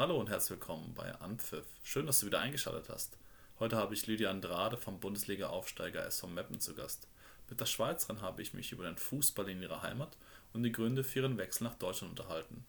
[0.00, 1.66] Hallo und herzlich willkommen bei Anpfiff.
[1.82, 3.18] Schön, dass du wieder eingeschaltet hast.
[3.58, 7.06] Heute habe ich Lydia Andrade vom Bundesliga-Aufsteiger SV Meppen zu Gast.
[7.50, 10.16] Mit der Schweizerin habe ich mich über den Fußball in ihrer Heimat
[10.54, 12.64] und die Gründe für ihren Wechsel nach Deutschland unterhalten.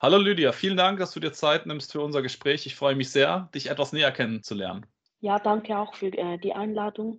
[0.00, 2.66] Hallo Lydia, vielen Dank, dass du dir Zeit nimmst für unser Gespräch.
[2.66, 4.86] Ich freue mich sehr, dich etwas näher kennenzulernen.
[5.18, 7.18] Ja, danke auch für äh, die Einladung.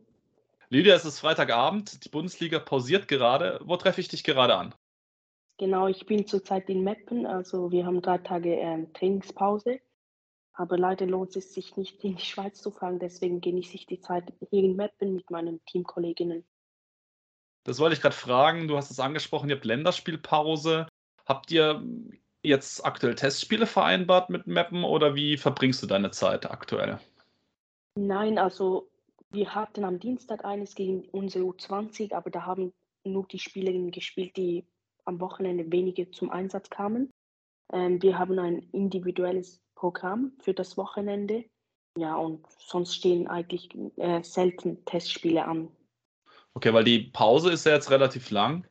[0.69, 3.59] Lydia, es ist Freitagabend, die Bundesliga pausiert gerade.
[3.65, 4.73] Wo treffe ich dich gerade an?
[5.57, 9.81] Genau, ich bin zurzeit in Meppen, also wir haben drei Tage ähm, Trainingspause.
[10.53, 13.99] Aber leider lohnt es sich nicht, in die Schweiz zu fahren, deswegen genieße ich die
[13.99, 16.45] Zeit hier in Meppen mit meinen Teamkolleginnen.
[17.65, 18.69] Das wollte ich gerade fragen.
[18.69, 20.87] Du hast es angesprochen, ihr habt Länderspielpause.
[21.25, 21.83] Habt ihr
[22.43, 26.99] jetzt aktuell Testspiele vereinbart mit Meppen oder wie verbringst du deine Zeit aktuell?
[27.95, 28.89] Nein, also
[29.31, 34.37] wir hatten am Dienstag eines gegen unsere U20, aber da haben nur die Spielerinnen gespielt,
[34.37, 34.65] die
[35.05, 37.11] am Wochenende weniger zum Einsatz kamen.
[37.73, 41.45] Ähm, wir haben ein individuelles Programm für das Wochenende.
[41.97, 45.69] Ja, und sonst stehen eigentlich äh, selten Testspiele an.
[46.53, 48.67] Okay, weil die Pause ist ja jetzt relativ lang.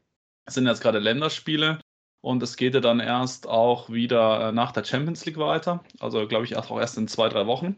[0.47, 1.81] Es sind jetzt gerade Länderspiele
[2.29, 5.83] und es geht ja dann erst auch wieder äh, nach der Champions League weiter.
[5.99, 7.77] Also glaube ich auch erst in zwei, drei Wochen.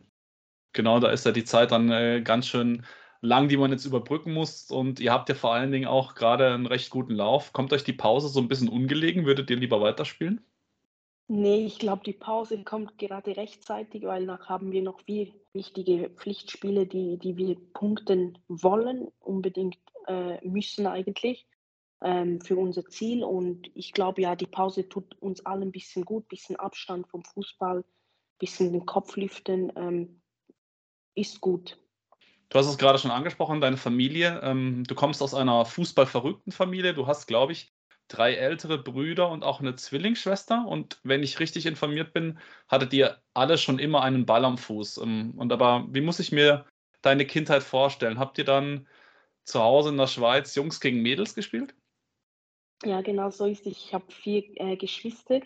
[0.73, 2.85] Genau, da ist ja die Zeit dann äh, ganz schön
[3.21, 4.69] lang, die man jetzt überbrücken muss.
[4.73, 7.53] Und ihr habt ja vor allen Dingen auch gerade einen recht guten Lauf.
[7.53, 9.25] Kommt euch die Pause so ein bisschen ungelegen?
[9.25, 10.45] Würdet ihr lieber weiterspielen?
[11.29, 16.11] Nee, ich glaube, die Pause kommt gerade rechtzeitig, weil nach haben wir noch vier wichtige
[16.11, 21.47] Pflichtspiele, die, die wir punkten wollen, unbedingt äh, müssen eigentlich
[22.03, 23.25] ähm, für unser Ziel.
[23.25, 27.09] Und ich glaube, ja, die Pause tut uns allen ein bisschen gut, ein bisschen Abstand
[27.09, 27.85] vom Fußball, ein
[28.39, 30.21] bisschen den Kopf lüften, ähm,
[31.15, 31.79] ist gut.
[32.49, 34.41] Du hast es gerade schon angesprochen, deine Familie.
[34.43, 36.95] Ähm, du kommst aus einer fußballverrückten Familie.
[36.95, 37.73] Du hast, glaube ich,
[38.09, 40.67] drei ältere Brüder und auch eine Zwillingsschwester.
[40.67, 44.99] Und wenn ich richtig informiert bin, hattet ihr alle schon immer einen Ball am Fuß.
[44.99, 46.67] Ähm, und aber, wie muss ich mir
[47.03, 48.19] deine Kindheit vorstellen?
[48.19, 48.89] Habt ihr dann
[49.45, 51.75] zu Hause in der Schweiz Jungs gegen Mädels gespielt?
[52.85, 53.73] Ja, genau so ist es.
[53.73, 55.41] Ich habe vier äh, Geschwister.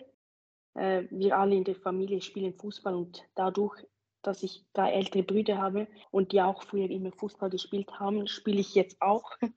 [0.73, 3.85] Äh, wir alle in der Familie spielen Fußball und dadurch
[4.25, 8.59] dass ich drei ältere Brüder habe und die auch früher immer Fußball gespielt haben, spiele
[8.59, 9.31] ich jetzt auch.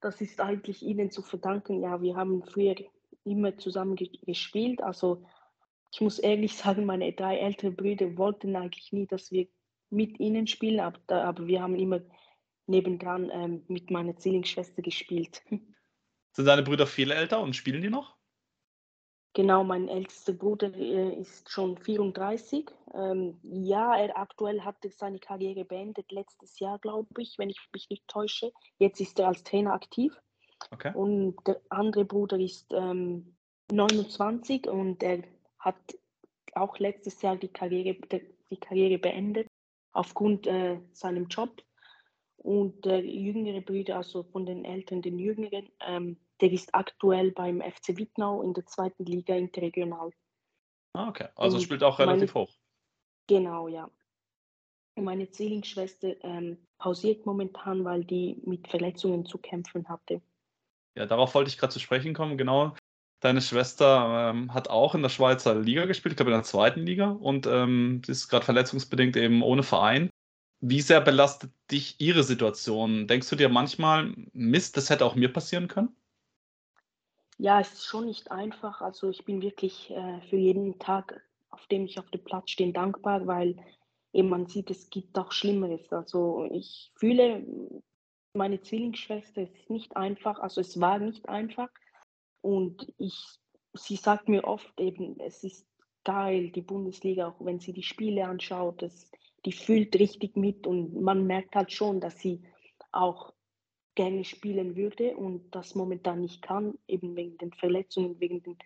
[0.00, 1.80] Das ist eigentlich ihnen zu verdanken.
[1.80, 2.74] Ja, wir haben früher
[3.22, 4.82] immer zusammen gespielt.
[4.82, 5.24] Also
[5.92, 9.46] ich muss ehrlich sagen, meine drei älteren Brüder wollten eigentlich nie, dass wir
[9.90, 12.00] mit ihnen spielen, aber, aber wir haben immer
[12.66, 15.40] nebendran ähm, mit meiner Zwillingsschwester gespielt.
[16.32, 18.16] Sind deine Brüder viel älter und spielen die noch?
[19.34, 22.70] Genau, mein ältester Bruder äh, ist schon 34.
[22.94, 27.88] Ähm, ja, er aktuell hat seine Karriere beendet, letztes Jahr, glaube ich, wenn ich mich
[27.88, 28.52] nicht täusche.
[28.78, 30.14] Jetzt ist er als Trainer aktiv.
[30.70, 30.92] Okay.
[30.94, 33.34] Und der andere Bruder ist ähm,
[33.72, 35.22] 29 und er
[35.58, 35.76] hat
[36.54, 37.96] auch letztes Jahr die Karriere,
[38.50, 39.48] die Karriere beendet
[39.92, 41.62] aufgrund äh, seinem Job.
[42.42, 47.60] Und der jüngere Bruder, also von den Eltern, den jüngeren, ähm, der ist aktuell beim
[47.60, 50.10] FC Wittnau in der zweiten Liga interregional.
[50.94, 51.28] Ah, okay.
[51.36, 52.54] Also Und spielt auch relativ meine, hoch.
[53.28, 53.88] Genau, ja.
[54.96, 60.20] Und meine Zwillingsschwester ähm, pausiert momentan, weil die mit Verletzungen zu kämpfen hatte.
[60.96, 62.36] Ja, darauf wollte ich gerade zu sprechen kommen.
[62.36, 62.74] Genau.
[63.20, 66.80] Deine Schwester ähm, hat auch in der Schweizer Liga gespielt, ich glaube in der zweiten
[66.80, 70.10] Liga und ähm, ist gerade verletzungsbedingt eben ohne Verein.
[70.64, 73.08] Wie sehr belastet dich ihre Situation?
[73.08, 75.88] Denkst du dir manchmal, Mist, das hätte auch mir passieren können?
[77.38, 78.80] Ja, es ist schon nicht einfach.
[78.80, 81.20] Also ich bin wirklich äh, für jeden Tag,
[81.50, 83.56] auf dem ich auf dem Platz stehe, dankbar, weil
[84.12, 85.92] eben man sieht, es gibt auch Schlimmeres.
[85.92, 87.44] Also ich fühle
[88.32, 91.70] meine Zwillingsschwester, es ist nicht einfach, also es war nicht einfach.
[92.40, 93.18] Und ich,
[93.74, 95.66] sie sagt mir oft eben, es ist
[96.04, 99.10] geil, die Bundesliga, auch wenn sie die Spiele anschaut, das,
[99.44, 102.42] die fühlt richtig mit und man merkt halt schon, dass sie
[102.92, 103.32] auch
[103.94, 108.56] gerne spielen würde und das momentan nicht kann, eben wegen den Verletzungen, wegen den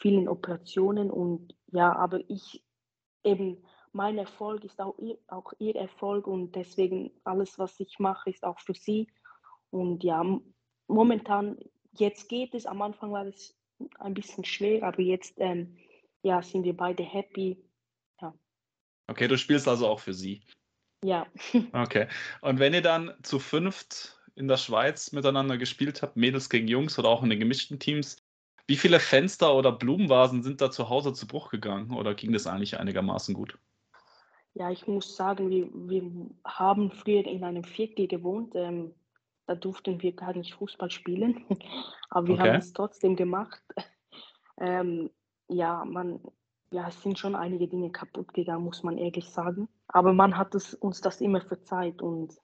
[0.00, 1.10] vielen Operationen.
[1.10, 2.62] Und ja, aber ich
[3.24, 8.30] eben, mein Erfolg ist auch ihr, auch ihr Erfolg und deswegen alles, was ich mache,
[8.30, 9.08] ist auch für sie.
[9.70, 10.24] Und ja,
[10.86, 11.58] momentan,
[11.92, 13.56] jetzt geht es, am Anfang war es
[13.98, 15.76] ein bisschen schwer, aber jetzt ähm,
[16.22, 17.58] ja, sind wir beide happy.
[19.06, 20.42] Okay, du spielst also auch für sie.
[21.04, 21.26] Ja.
[21.72, 22.06] Okay.
[22.40, 26.98] Und wenn ihr dann zu fünft in der Schweiz miteinander gespielt habt, Mädels gegen Jungs
[26.98, 28.16] oder auch in den gemischten Teams,
[28.66, 32.46] wie viele Fenster oder Blumenvasen sind da zu Hause zu Bruch gegangen oder ging das
[32.46, 33.58] eigentlich einigermaßen gut?
[34.54, 38.54] Ja, ich muss sagen, wir, wir haben früher in einem Viertel gewohnt.
[38.54, 38.94] Ähm,
[39.46, 41.44] da durften wir gar nicht Fußball spielen,
[42.10, 42.58] aber wir haben Okay.
[42.58, 43.62] es trotzdem gemacht.
[44.60, 45.10] Ähm,
[45.48, 46.20] ja, man,
[46.72, 49.68] ja, es sind schon einige Dinge kaputt gegangen, muss man ehrlich sagen.
[49.88, 52.36] Aber man hat es, uns das immer verzeiht und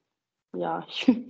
[0.55, 0.87] ja,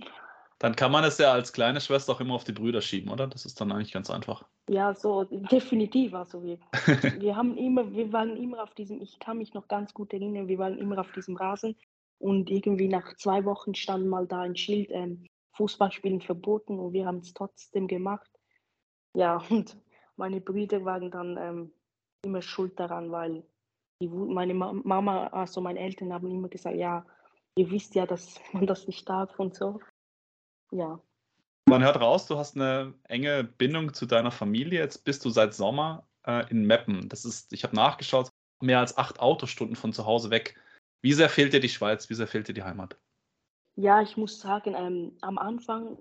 [0.59, 3.27] Dann kann man es ja als kleine Schwester auch immer auf die Brüder schieben, oder?
[3.27, 4.45] Das ist dann eigentlich ganz einfach.
[4.69, 6.13] ja, so definitiv.
[6.13, 6.59] Also wir,
[7.21, 10.49] wir haben immer, wir waren immer auf diesem, ich kann mich noch ganz gut erinnern,
[10.49, 11.77] wir waren immer auf diesem Rasen
[12.17, 17.05] und irgendwie nach zwei Wochen stand mal da ein Schild, ähm, Fußballspielen verboten und wir
[17.05, 18.29] haben es trotzdem gemacht.
[19.13, 19.77] Ja, und
[20.17, 21.71] meine Brüder waren dann ähm,
[22.23, 23.43] immer schuld daran, weil
[24.01, 27.05] die, meine Ma Mama, also meine Eltern haben immer gesagt, ja,
[27.55, 29.79] ihr wisst ja, dass man das nicht darf und so.
[30.71, 31.01] Ja,
[31.67, 34.79] Man hört raus, du hast eine enge Bindung zu deiner Familie.
[34.79, 37.09] Jetzt bist du seit Sommer äh, in Meppen.
[37.09, 38.29] Das ist, ich habe nachgeschaut,
[38.61, 40.55] mehr als acht Autostunden von zu Hause weg.
[41.01, 42.09] Wie sehr fehlt dir die Schweiz?
[42.09, 42.97] Wie sehr fehlt dir die Heimat?
[43.79, 45.97] ja, ich muss sagen, ähm, am Anfang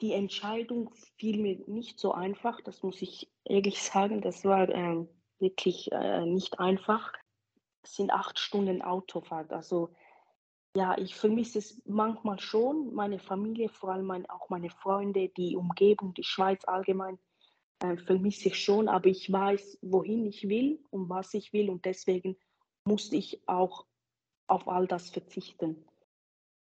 [0.00, 4.20] die Entscheidung fiel mir nicht so einfach, das muss ich ehrlich sagen.
[4.20, 5.08] Das war ähm,
[5.42, 7.12] wirklich äh, nicht einfach.
[7.82, 9.52] Es sind acht Stunden Autofahrt.
[9.52, 9.90] Also
[10.74, 15.54] ja, ich vermisse es manchmal schon, meine Familie, vor allem mein, auch meine Freunde, die
[15.56, 17.18] Umgebung, die Schweiz allgemein,
[17.80, 18.88] äh, vermisse ich schon.
[18.88, 22.38] Aber ich weiß, wohin ich will und was ich will und deswegen
[22.84, 23.84] musste ich auch
[24.46, 25.84] auf all das verzichten.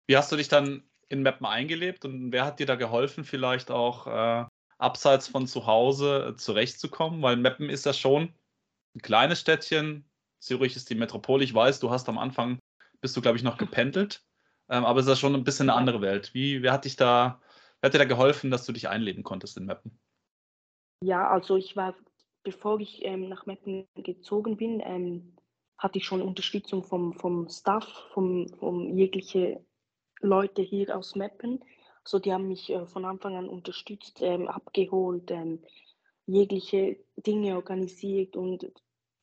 [0.07, 3.71] Wie hast du dich dann in Meppen eingelebt und wer hat dir da geholfen, vielleicht
[3.71, 4.45] auch äh,
[4.77, 7.21] abseits von zu Hause äh, zurechtzukommen?
[7.21, 8.33] Weil Meppen ist ja schon
[8.97, 10.05] ein kleines Städtchen.
[10.39, 11.43] Zürich ist die Metropole.
[11.43, 12.59] Ich weiß, du hast am Anfang,
[12.99, 14.23] bist du, glaube ich, noch gependelt.
[14.69, 16.33] Ähm, aber es ist schon ein bisschen eine andere Welt.
[16.33, 17.39] Wie, wer hat dich da,
[17.79, 19.97] wer hat dir da geholfen, dass du dich einleben konntest in Meppen?
[21.03, 21.95] Ja, also ich war,
[22.43, 25.35] bevor ich ähm, nach Meppen gezogen bin, ähm,
[25.77, 29.63] hatte ich schon Unterstützung vom, vom Staff, vom, vom jegliche
[30.21, 31.63] Leute hier aus Meppen.
[32.03, 35.61] So, die haben mich äh, von Anfang an unterstützt, ähm, abgeholt, ähm,
[36.25, 38.71] jegliche Dinge organisiert und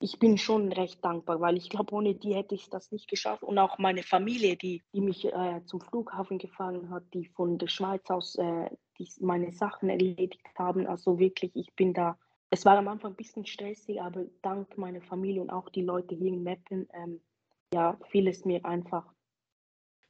[0.01, 3.43] ich bin schon recht dankbar, weil ich glaube, ohne die hätte ich das nicht geschafft.
[3.43, 7.69] Und auch meine Familie, die, die mich äh, zum Flughafen gefahren hat, die von der
[7.69, 8.69] Schweiz aus äh,
[8.99, 10.87] die meine Sachen erledigt haben.
[10.87, 12.19] Also wirklich, ich bin da.
[12.51, 16.15] Es war am Anfang ein bisschen stressig, aber dank meiner Familie und auch die Leute
[16.15, 17.21] hier in Meppen, ähm,
[17.73, 19.05] ja, fiel es mir einfach.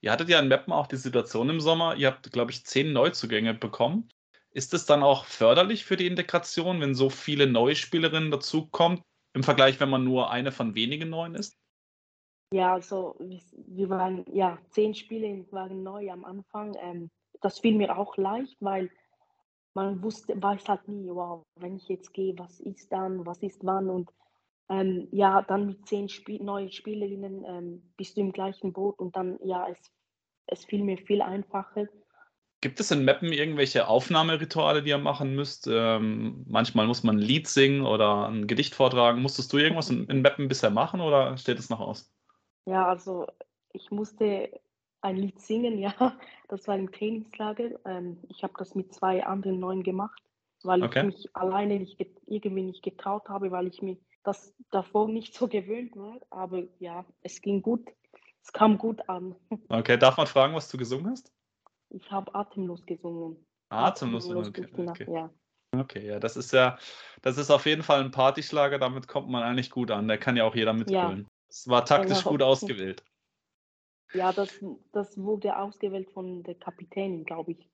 [0.03, 2.93] Ihr hattet ja in Meppen auch die Situation im Sommer, ihr habt, glaube ich, zehn
[2.93, 4.11] Neuzugänge bekommen.
[4.51, 9.01] Ist es dann auch förderlich für die Integration, wenn so viele neue Spielerinnen dazukommen,
[9.35, 11.59] im Vergleich, wenn man nur eine von wenigen neuen ist?
[12.53, 16.75] Ja, also wir waren, ja, zehn Spiele waren neu am Anfang.
[16.81, 17.11] Ähm,
[17.41, 18.91] das fiel mir auch leicht, weil
[19.75, 23.65] man wusste, weiß halt nie, wow, wenn ich jetzt gehe, was ist dann, was ist
[23.65, 24.11] wann und
[24.71, 29.17] ähm, ja, dann mit zehn Spiel neuen Spielerinnen ähm, bist du im gleichen Boot und
[29.17, 29.79] dann, ja, es,
[30.47, 31.87] es fiel mir viel einfacher.
[32.65, 35.69] Gibt es in Meppen irgendwelche Aufnahmerituale, die ihr machen müsst?
[35.71, 39.21] Ähm, manchmal muss man ein Lied singen oder ein Gedicht vortragen.
[39.21, 42.11] Musstest du irgendwas in, in Meppen bisher machen oder steht es noch aus?
[42.65, 43.27] Ja, also
[43.75, 44.49] ich musste
[45.03, 46.19] ein Lied singen, ja,
[46.49, 47.79] das war im Trainingslager.
[47.85, 50.23] Ähm, ich habe das mit zwei anderen Neuen gemacht,
[50.63, 51.03] weil ich Okay.
[51.03, 55.95] mich alleine nicht irgendwie nicht getraut habe, weil ich mir das davor nicht so gewöhnt
[55.97, 56.19] war.
[56.31, 57.91] Aber ja, es ging gut,
[58.43, 59.35] es kam gut an.
[59.69, 61.31] Okay, darf man fragen, was du gesungen hast?
[61.95, 63.37] Ich habe atemlos gesungen.
[63.69, 64.29] Atemlos.
[64.29, 65.13] Okay, die Nacht, okay.
[65.13, 65.31] ja.
[65.77, 66.79] Okay, ja, das ist ja,
[67.23, 70.07] das ist auf jeden Fall ein Partyschlager, damit kommt man eigentlich gut an.
[70.07, 71.27] Da kann ja auch jeder mitgrölen.
[71.49, 72.31] Es war taktisch Genau.
[72.31, 73.05] gut ausgewählt.
[74.13, 74.61] Ja, das,
[74.93, 77.69] das wurde ausgewählt von der Kapitänin, glaube ich.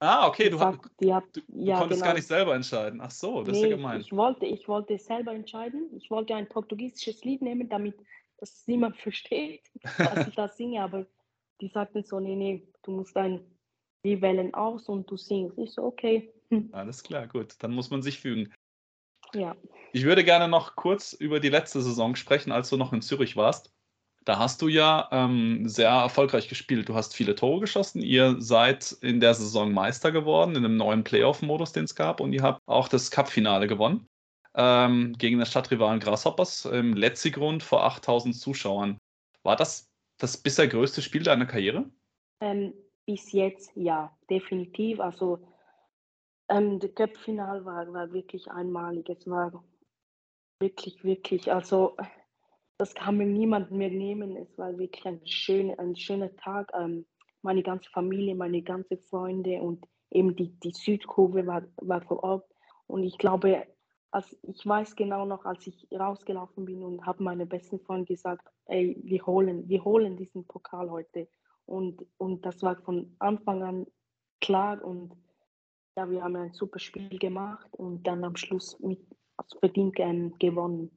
[0.00, 2.10] Ah, okay, du, sagt- die hat, du, du ja, konntest genau.
[2.10, 3.00] gar nicht selber entscheiden.
[3.00, 4.00] Ach so, das ist Nee, ja gemein.
[4.00, 5.88] ich wollte, ich wollte selber entscheiden.
[5.96, 7.94] Ich wollte ein portugiesisches Lied nehmen, damit
[8.38, 9.62] das niemand versteht,
[9.96, 10.82] was ich da singe.
[10.82, 11.06] Aber
[11.62, 13.40] die sagten so, nee, nee, du musst ein,
[14.06, 15.58] wir wählen aus und du singst.
[15.58, 18.52] Ich so, okay, hm, Alles klar, gut, dann muss man sich fügen.
[19.34, 19.54] ja.
[19.92, 23.36] Ich würde gerne noch kurz über die letzte Saison sprechen, als du noch in Zürich
[23.36, 23.72] warst.
[24.24, 26.88] Da hast du ja ähm, sehr erfolgreich gespielt.
[26.88, 28.02] Du hast viele Tore geschossen.
[28.02, 32.20] Ihr seid in der Saison Meister geworden, in einem neuen Playoff-Modus, den es gab.
[32.20, 34.06] Und ihr habt auch das Cup-Finale gewonnen
[34.56, 38.98] ähm, gegen den Stadtrivalen Grasshoppers im Letzigrund vor 8000 Zuschauern.
[39.44, 41.88] War das das bisher größte Spiel deiner Karriere?
[42.40, 42.74] Ähm,
[43.06, 45.00] bis jetzt ja, definitiv.
[45.00, 45.38] Also
[46.48, 49.08] ähm, das Cup-Final war, war wirklich einmalig.
[49.08, 49.64] Es war
[50.60, 51.96] wirklich, wirklich, also
[52.78, 54.36] das kann mir niemand mehr nehmen.
[54.36, 56.72] Es war wirklich ein, schön, ein schöner Tag.
[56.74, 57.06] Ähm,
[57.42, 62.44] meine ganze Familie, meine ganzen Freunde und eben die, die Südkurve war, war vor Ort.
[62.86, 63.66] Und ich glaube,
[64.10, 68.46] also ich weiß genau noch, als ich rausgelaufen bin und habe meine besten Freunde gesagt,
[68.66, 71.28] ey, wir holen, wir holen diesen Pokal heute.
[71.66, 73.86] Und, und das war von Anfang an
[74.40, 75.12] klar und
[75.96, 79.00] ja, wir haben ein super Spiel gemacht und dann am Schluss mit
[79.36, 80.90] also verdient gewonnen.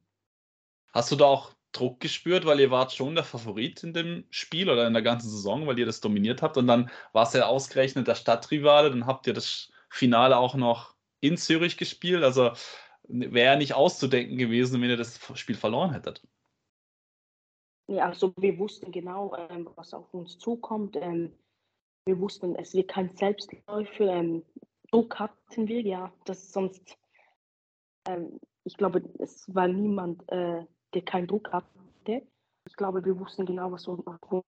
[0.92, 4.68] Hast du da auch Druck gespürt, weil ihr wart schon der Favorit in dem Spiel
[4.68, 7.46] oder in der ganzen Saison, weil ihr das dominiert habt und dann war es ja
[7.46, 12.52] ausgerechnet der Stadtrivale, dann habt ihr das Finale auch noch in Zürich gespielt, also
[13.04, 16.22] wäre nicht auszudenken gewesen, wenn ihr das Spiel verloren hättet.
[17.90, 20.96] Ja, also wir wussten genau, ähm, was auf uns zukommt.
[21.00, 21.32] Ähm,
[22.06, 24.06] wir wussten, es wird kein Selbstläufer.
[24.06, 24.44] Ähm,
[24.92, 26.96] Druck hatten wir, ja, das sonst,
[28.06, 32.22] ähm, ich glaube, es war niemand, äh, der keinen Druck hatte.
[32.64, 33.98] Ich glaube, wir wussten genau, was auf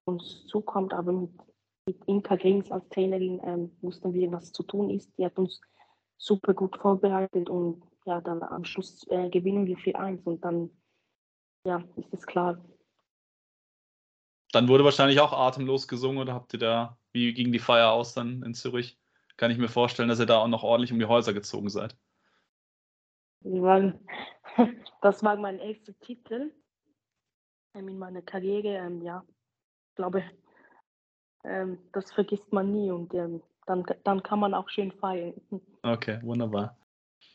[0.05, 1.31] uns zukommt, aber mit,
[1.85, 5.11] mit Inka Grings als Trainerin ähm, wussten wir, was zu tun ist.
[5.17, 5.59] Die hat uns
[6.17, 10.69] super gut vorbereitet und ja, dann am Schluss äh, gewinnen wir 4-1 und dann
[11.65, 12.63] ja, ist es klar.
[14.53, 18.13] Dann wurde wahrscheinlich auch atemlos gesungen oder habt ihr da, wie ging die Feier aus
[18.13, 18.99] dann in Zürich?
[19.35, 21.97] Kann ich mir vorstellen, dass ihr da auch noch ordentlich um die Häuser gezogen seid.
[25.01, 26.53] Das war mein erster Titel
[27.73, 28.77] ähm, in meiner Karriere.
[28.77, 29.25] Ähm, ja,
[29.89, 30.23] ich glaube,
[31.43, 35.33] ähm, das vergisst man nie und dann, dann kann man auch schön feiern.
[35.81, 36.77] Okay, wunderbar.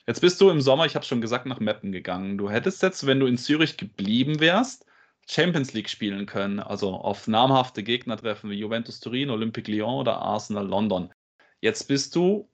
[0.07, 2.39] Jetzt bist du im Sommer, ich habe schon gesagt, nach Meppen gegangen.
[2.39, 4.88] Du hättest jetzt, wenn du in Zürich geblieben wärst,
[5.31, 10.19] Champions League spielen können, also auf namhafte Gegner treffen wie Juventus Turin, Olympique Lyon oder
[10.23, 11.13] Arsenal London.
[11.61, 12.49] Jetzt bist du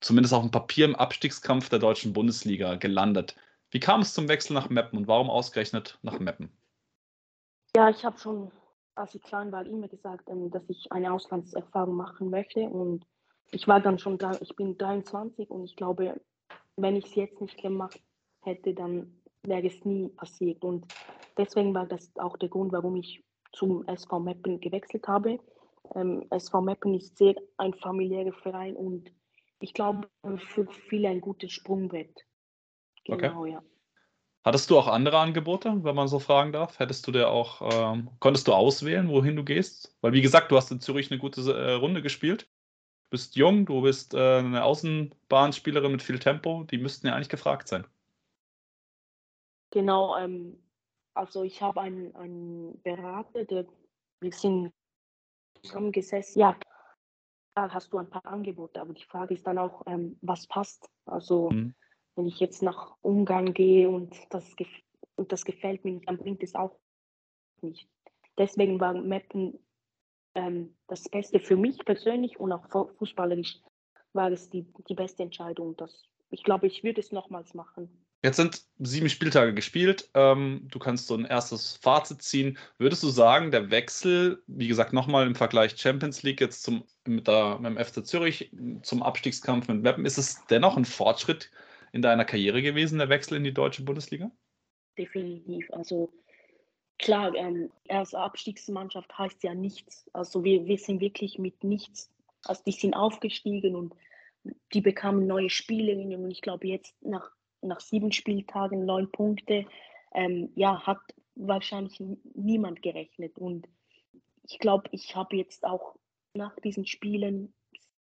[0.00, 3.34] zumindest auf dem Papier im Abstiegskampf der deutschen Bundesliga gelandet.
[3.70, 6.50] Wie kam es zum Wechsel nach Meppen und warum ausgerechnet nach Meppen?
[7.74, 8.52] Ja, ich habe schon,
[8.94, 13.04] als ich klein war, immer gesagt, ähm, dass ich eine Auslandserfahrung machen möchte und
[13.50, 16.20] ich war dann schon da, ich bin 23 und ich glaube,
[16.76, 18.00] wenn ich es jetzt nicht gemacht
[18.42, 20.62] hätte, dann wäre es nie passiert.
[20.64, 20.86] Und
[21.36, 25.38] deswegen war das auch der Grund, warum ich zum SV Meppen gewechselt habe.
[25.94, 29.10] Ähm, SV Meppen ist sehr ein familiärer Verein und
[29.60, 32.24] ich glaube für viele ein gutes Sprungbrett.
[33.04, 33.52] Genau, okay.
[33.52, 33.62] ja.
[34.44, 36.78] Hattest du auch andere Angebote, wenn man so fragen darf?
[36.78, 39.96] Hättest du dir auch, ähm, konntest du auswählen, wohin du gehst?
[40.02, 42.48] Weil wie gesagt, du hast in Zürich eine gute äh, Runde gespielt
[43.10, 47.68] bist jung, du bist äh, eine Außenbahnspielerin mit viel Tempo, die müssten ja eigentlich gefragt
[47.68, 47.86] sein.
[49.76, 50.58] Genau, ähm,
[51.12, 53.66] also ich habe einen, einen Berater, der,
[54.22, 54.72] wir sind
[55.60, 56.40] zusammengesessen.
[56.40, 56.56] Ja,
[57.54, 60.88] da hast du ein paar Angebote, aber die Frage ist dann auch, ähm, was passt.
[61.04, 61.74] Also mhm.
[62.14, 64.56] wenn ich jetzt nach Ungarn gehe und das,
[65.16, 66.80] und das gefällt mir nicht, dann bringt es auch
[67.60, 67.86] nicht.
[68.38, 69.58] Deswegen war Mappen
[70.34, 72.66] ähm, das Beste für mich persönlich und auch
[72.96, 73.60] fußballerisch
[74.14, 75.76] war es die, die beste Entscheidung.
[75.76, 78.05] Das, ich glaube, ich würde es nochmals machen.
[78.26, 80.10] Jetzt sind sieben Spieltage gespielt.
[80.14, 82.58] Ähm, du kannst so ein erstes Fazit ziehen.
[82.76, 87.28] Würdest du sagen, der Wechsel, wie gesagt, nochmal im Vergleich Champions League jetzt zum, mit,
[87.28, 88.50] der, mit dem FC Zürich
[88.82, 91.52] zum Abstiegskampf mit Meppen, ist es dennoch ein Fortschritt
[91.92, 94.28] in deiner Karriere gewesen, der Wechsel in die deutsche Bundesliga?
[94.98, 95.70] Definitiv.
[95.70, 96.12] Also
[96.98, 100.10] klar, ähm, erste Abstiegsmannschaft heißt ja nichts.
[100.12, 102.10] Also wir, wir sind wirklich mit nichts.
[102.44, 103.94] Also die sind aufgestiegen und
[104.72, 109.66] die bekamen neue Spielerinnen und ich glaube jetzt nach, nach sieben Spieltagen neun Punkte,
[110.14, 111.00] ähm, ja, hat
[111.34, 112.02] wahrscheinlich
[112.34, 113.38] niemand gerechnet.
[113.38, 113.68] Und
[114.48, 115.96] ich glaube, ich habe jetzt auch
[116.34, 117.52] nach diesen Spielen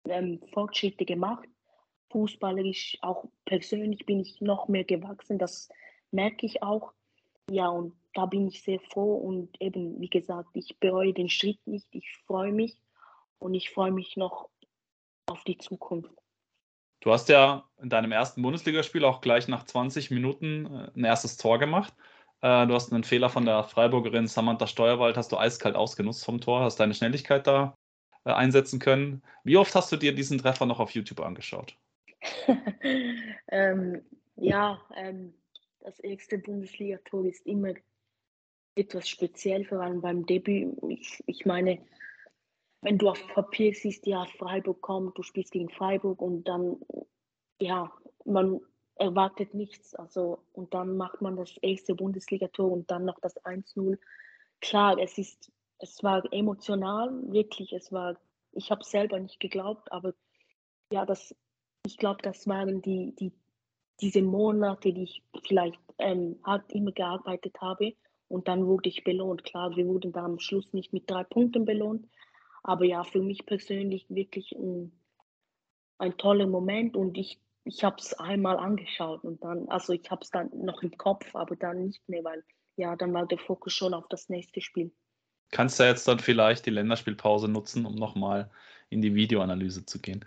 [0.07, 1.47] ähm, Fortschritte gemacht.
[2.11, 5.39] Fußballerisch, auch persönlich bin ich noch mehr gewachsen.
[5.39, 5.69] Das
[6.11, 6.93] merke ich auch.
[7.49, 11.59] Ja, und da bin ich sehr froh und eben, wie gesagt, ich bereue den Schritt
[11.65, 11.87] nicht.
[11.91, 12.77] Ich freue mich
[13.39, 14.49] und ich freue mich noch
[15.25, 16.22] auf die Zukunft.
[17.03, 21.35] Du hast ja in deinem ersten Bundesligaspiel auch gleich nach 20 Minuten äh, ein erstes
[21.35, 21.93] Tor gemacht.
[22.39, 26.39] Äh, du hast einen Fehler von der Freiburgerin Samantha Steuerwald, hast du eiskalt ausgenutzt vom
[26.39, 27.75] Tor, hast deine Schnelligkeit da
[28.23, 29.21] äh, einsetzen können.
[29.43, 31.77] Wie oft hast du dir diesen Treffer noch auf YouTube angeschaut?
[33.51, 34.01] ähm,
[34.37, 35.33] ja, ähm,
[35.81, 37.73] das erste Bundesligator ist immer
[38.75, 40.77] etwas speziell, vor allem beim Debüt.
[40.87, 41.79] Ich, ich meine,
[42.83, 46.77] wenn du auf Papier siehst, ja, Freiburg kommt, du spielst gegen Freiburg und dann,
[47.59, 47.91] ja,
[48.25, 48.59] man
[48.95, 49.95] erwartet nichts.
[49.95, 53.97] Also, und dann macht man das erste Bundesligator und dann noch das 1-0.
[54.61, 58.17] Klar, es ist, es war emotional, wirklich, es war,
[58.51, 60.13] ich habe selber nicht geglaubt, aber
[60.91, 61.35] ja, das,
[61.85, 63.31] ich glaube, das waren die, die,
[64.01, 67.93] diese Monate, die ich vielleicht ähm, hart immer gearbeitet habe
[68.27, 69.43] und dann wurde ich belohnt.
[69.43, 72.07] Klar, wir wurden dann am Schluss nicht mit drei Punkten belohnt,
[72.63, 74.91] aber ja, für mich persönlich wirklich ein,
[75.97, 80.21] ein toller Moment und ich ich habe es einmal angeschaut und dann, also ich habe
[80.21, 82.43] es dann noch im Kopf, aber dann nicht mehr, weil
[82.75, 84.91] ja, dann war der Fokus schon auf das nächste Spiel.
[85.51, 88.49] Kannst du jetzt dann vielleicht die Länderspielpause nutzen, um nochmal
[88.89, 90.25] in die Videoanalyse zu gehen?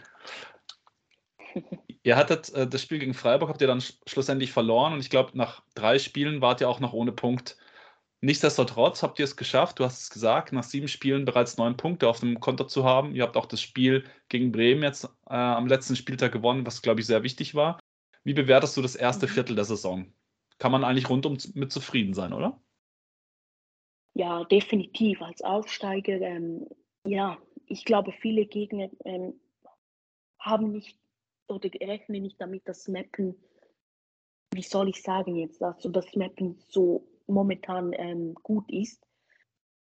[2.03, 5.11] ihr hattet äh, das Spiel gegen Freiburg, habt ihr dann sch schlussendlich verloren und ich
[5.11, 7.57] glaube, nach drei Spielen wart ihr auch noch ohne Punkt.
[8.23, 12.09] Nichtsdestotrotz habt ihr es geschafft, du hast es gesagt, nach sieben Spielen bereits neun Punkte
[12.09, 13.15] auf dem Konto zu haben.
[13.15, 17.01] Ihr habt auch das Spiel gegen Bremen jetzt äh, am letzten Spieltag gewonnen, was, glaube
[17.01, 17.79] ich, sehr wichtig war.
[18.25, 19.31] Wie bewertest du das erste mhm.
[19.31, 20.13] Viertel der Saison?
[20.59, 22.61] Kann man eigentlich rundum mit zufrieden sein, oder?
[24.15, 25.21] Ja, definitiv.
[25.21, 26.67] Als Aufsteiger, ähm,
[27.07, 29.39] ja, ich glaube, viele Gegner ähm,
[30.39, 30.99] haben nicht
[31.49, 33.37] oder rechnen nicht damit, dass Mappen,
[34.53, 39.03] wie soll ich sagen jetzt, also das Mappen so momentan ähm, gut ist.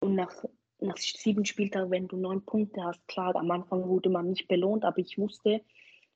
[0.00, 0.32] Und nach,
[0.80, 4.84] nach sieben Spieltagen, wenn du neun Punkte hast, klar, am Anfang wurde man nicht belohnt,
[4.84, 5.62] aber ich wusste,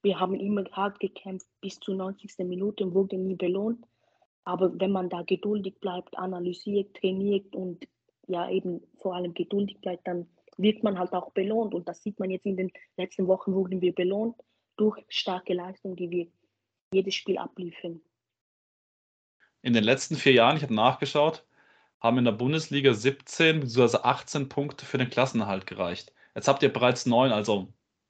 [0.03, 2.39] wir haben immer hart gekämpft bis zur 90.
[2.47, 3.85] Minute und wurde nie belohnt.
[4.45, 7.87] Aber wenn man da geduldig bleibt, analysiert, trainiert und
[8.27, 11.75] ja eben vor allem geduldig bleibt, dann wird man halt auch belohnt.
[11.75, 14.37] Und das sieht man jetzt in den letzten Wochen, wurden wir belohnt
[14.77, 16.27] durch starke Leistung, die wir
[16.93, 18.01] jedes Spiel abliefern.
[19.63, 21.45] In den letzten vier Jahren, ich habe nachgeschaut,
[22.01, 23.99] haben in der Bundesliga 17 bzw.
[24.03, 26.13] 18 Punkte für den Klassenerhalt gereicht.
[26.35, 27.69] Jetzt habt ihr bereits neun, also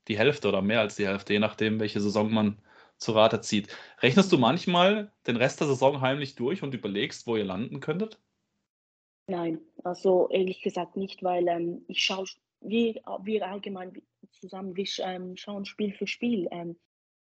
[0.09, 2.61] die Hälfte oder mehr als die Hälfte, je nachdem, welche Saison man
[2.99, 3.69] zu Rate zieht.
[4.00, 8.21] Rechnest du manchmal den Rest der Saison heimlich durch und überlegst, wo ihr landen könntet?
[9.26, 12.26] Nein, also ehrlich gesagt nicht, weil ähm, ich schaue,
[12.61, 14.02] wir, wir allgemein
[14.33, 16.49] zusammen, wir ähm, schauen Spiel für Spiel.
[16.50, 16.76] Ähm,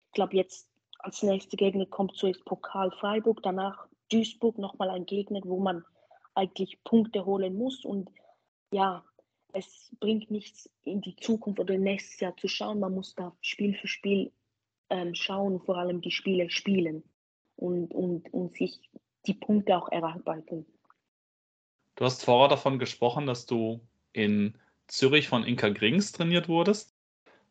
[0.07, 0.69] ich glaube, jetzt
[0.99, 5.85] als nächster Gegner kommt zuerst Pokal Freiburg, danach Duisburg, nochmal ein Gegner, wo man
[6.35, 7.85] eigentlich Punkte holen muss.
[7.85, 8.11] Und
[8.73, 9.05] ja,
[9.53, 12.81] es bringt nichts in die Zukunft oder nächstes Jahr zu schauen.
[12.81, 14.33] Man muss da Spiel für Spiel
[14.91, 17.03] ähm, schauen, vor allem die Spiele spielen
[17.57, 18.79] und, und, und sich
[19.27, 20.67] die Punkte auch erarbeiten.
[21.97, 23.81] Du hast vorher davon gesprochen, dass du
[24.13, 24.55] in
[24.87, 26.95] Zürich von Inka Grings trainiert wurdest.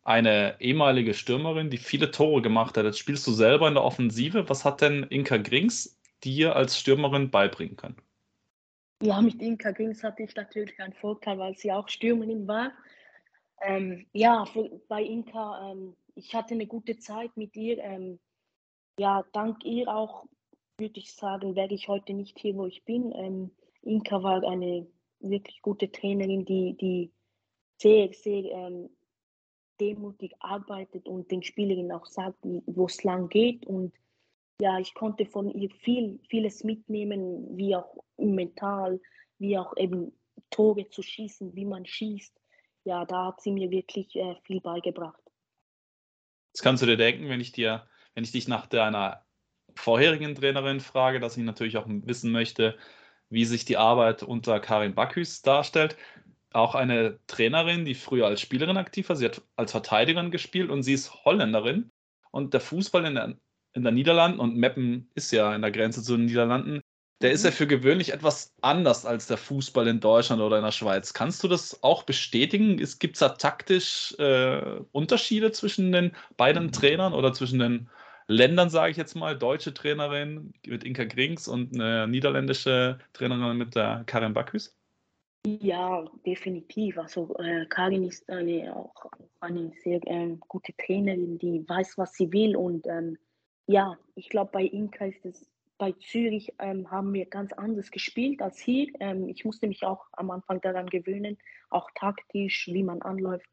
[0.04, 2.86] Eine ehemalige Stürmerin, die viele Tore gemacht hat.
[2.86, 4.48] Jetzt spielst du selber in der Offensive.
[4.48, 8.02] Was hat denn Inka Grings dir als Stürmerin beibringen können?
[9.02, 12.72] Ja, mit Inka Grings hatte ich natürlich einen Vorteil, weil sie auch Stürmerin war.
[13.62, 17.78] Ähm, ja, für, bei Inka, ähm, ich hatte eine gute Zeit mit ihr.
[17.80, 18.20] Ähm,
[19.00, 20.26] ja, dank ihr auch,
[20.78, 23.14] würde ich sagen, wäre ich heute nicht hier, wo ich bin.
[23.16, 23.52] Ähm,
[23.84, 24.88] Inka war eine
[25.20, 27.12] wirklich gute Trainerin, die, die
[27.80, 28.90] sehr, sehr ähm,
[29.80, 33.66] demutig arbeitet und den Spielerinnen auch sagt, wo es lang geht.
[33.66, 33.94] Und
[34.62, 39.00] ja, ich konnte von ihr viel, vieles mitnehmen, wie auch mental,
[39.40, 40.12] wie auch eben
[40.50, 42.34] Tore zu schießen, wie man schießt.
[42.84, 45.22] Ja, da hat sie mir wirklich äh, viel beigebracht.
[46.54, 49.26] Das kannst du dir denken, wenn ich dir, wenn ich dich nach deiner
[49.76, 52.78] vorherigen Trainerin frage, dass ich natürlich auch wissen möchte,
[53.30, 55.98] wie sich die Arbeit unter Karin Backhüs darstellt
[56.54, 59.16] auch eine Trainerin, die früher als Spielerin aktiv war.
[59.16, 61.92] Sie hat als Verteidigerin gespielt und sie ist Holländerin.
[62.32, 63.38] Und der Fußball in der,
[63.78, 66.82] in der Niederlanden, und Meppen ist ja in der Grenze zu den Niederlanden,
[67.22, 67.56] der ist ja mhm.
[67.56, 71.14] für gewöhnlich etwas anders als der Fußball in Deutschland oder in der Schweiz.
[71.14, 72.78] Kannst du das auch bestätigen?
[72.78, 77.90] Gibt es da taktisch äh, Unterschiede zwischen den beiden Trainern oder zwischen den
[78.28, 79.38] Ländern, sage ich jetzt mal?
[79.38, 84.76] Deutsche Trainerin mit Inka Grings und eine niederländische Trainerin mit der Karin Backhus?
[85.48, 87.00] Ja, definitiv.
[87.00, 89.10] Also äh, Karin ist eine, auch
[89.40, 92.56] eine sehr ähm, gute Trainerin, die weiß, was sie will.
[92.56, 93.18] Und ähm,
[93.68, 95.46] ja, ich glaube, bei Inka ist es,
[95.78, 98.88] bei Zürich ähm, haben wir ganz anders gespielt als hier.
[99.00, 101.38] Ähm, ich musste mich auch am Anfang daran gewöhnen,
[101.70, 103.48] auch taktisch, wie man anläuft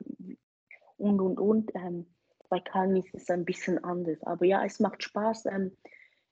[0.96, 1.70] und, und, und.
[1.74, 2.06] Ähm,
[2.48, 4.22] bei Karin ist es ein bisschen anders.
[4.22, 5.46] Aber ja, es macht Spaß.
[5.46, 5.76] Ähm,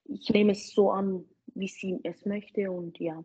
[0.04, 3.22] ich nehme es so an, wie sie es möchte und ja.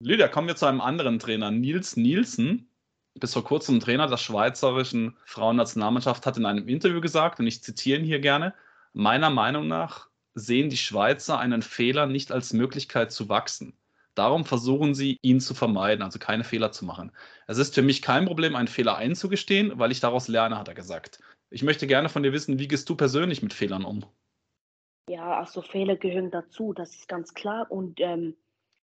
[0.00, 1.50] Lydia, kommen wir zu einem anderen Trainer.
[1.50, 2.70] Nils Nielsen,
[3.14, 7.98] bis vor kurzem Trainer der schweizerischen Frauennationalmannschaft, hat in einem Interview gesagt, und ich zitiere
[7.98, 8.54] ihn hier gerne,
[8.92, 13.76] meiner Meinung nach sehen die Schweizer einen Fehler nicht als Möglichkeit zu wachsen.
[14.14, 17.12] Darum versuchen sie, ihn zu vermeiden, also keine Fehler zu machen.
[17.46, 20.74] Es ist für mich kein Problem, einen Fehler einzugestehen, weil ich daraus lerne, hat er
[20.74, 21.20] gesagt.
[21.50, 24.04] Ich möchte gerne von dir wissen, wie gehst du persönlich mit Fehlern um?
[25.08, 27.70] Ja, also Fehler gehören dazu, das ist ganz klar.
[27.70, 28.36] Und ähm,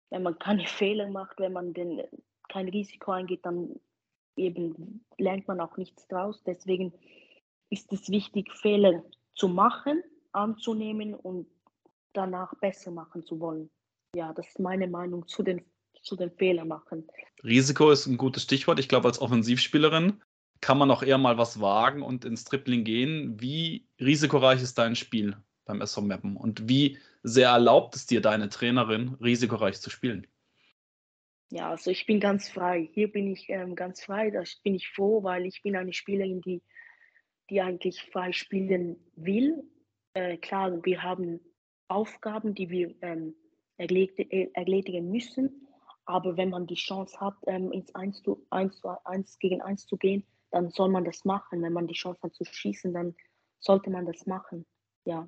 [0.09, 2.01] wenn man keine Fehler macht, wenn man den,
[2.49, 3.79] kein Risiko eingeht, dann
[4.35, 6.43] eben lernt man auch nichts draus.
[6.43, 6.93] Deswegen
[7.69, 9.03] ist es wichtig, Fehler
[9.37, 11.47] zu machen, anzunehmen und
[12.13, 13.69] danach besser machen zu wollen.
[14.15, 15.63] Ja, das ist meine Meinung zu den,
[16.01, 17.07] zu den Fehlern machen.
[17.43, 18.79] Risiko ist ein gutes Stichwort.
[18.79, 20.21] Ich glaube, als Offensivspielerin
[20.59, 23.39] kann man auch eher mal was wagen und ins Tripling gehen.
[23.39, 25.37] Wie risikoreich ist dein Spiel?
[25.67, 26.35] beim SV Meppen?
[26.35, 30.25] Und wie sehr erlaubt es dir deine Trainerin, risikoreich zu spielen?
[31.49, 32.89] Ja, also ich bin ganz frei.
[32.93, 34.31] Hier bin ich ähm, ganz frei.
[34.31, 36.61] Da bin ich froh, weil ich bin eine Spielerin, die,
[37.49, 39.63] die eigentlich frei spielen will.
[40.13, 41.39] Äh, klar, wir haben
[41.87, 43.35] Aufgaben, die wir ähm,
[43.77, 45.67] äh, erledigen müssen.
[46.05, 49.97] Aber wenn man die Chance hat, ähm, ins 1, zu, 1, 1 gegen 1 zu
[49.97, 51.61] gehen, dann soll man das machen.
[51.61, 53.15] Wenn man die Chance hat zu schießen, dann
[53.59, 54.65] sollte man das machen.
[55.05, 55.27] Ja.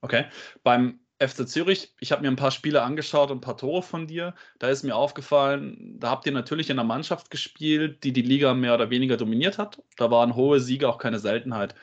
[0.00, 0.26] Okay.
[0.62, 4.06] Beim FC Zürich, ich habe mir ein paar Spiele angeschaut und ein paar Tore von
[4.06, 4.34] dir.
[4.58, 8.54] Da ist mir aufgefallen, da habt ihr natürlich in einer Mannschaft gespielt, die die Liga
[8.54, 9.82] mehr oder weniger dominiert hat.
[9.96, 11.74] Da waren hohe Siege auch keine Seltenheit.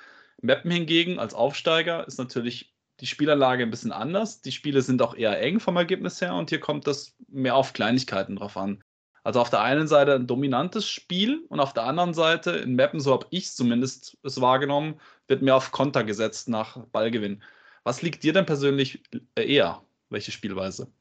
[0.41, 4.41] Meppen hingegen als Aufsteiger ist natürlich die Spielanlage ein bisschen anders.
[4.41, 7.73] Die Spiele sind auch eher eng vom Ergebnis her und hier kommt das mehr auf
[7.73, 8.83] Kleinigkeiten drauf an.
[9.23, 12.99] Also auf der einen Seite ein dominantes Spiel und auf der anderen Seite in Meppen,
[12.99, 17.43] so habe ich zumindest es wahrgenommen, wird mehr auf Konter gesetzt nach Ballgewinn.
[17.83, 19.03] Was liegt dir denn persönlich
[19.35, 19.81] äh, eher?
[20.09, 20.91] Welche Spielweise?